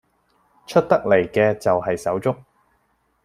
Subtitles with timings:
[0.65, 2.35] 出得嚟嘅就係手足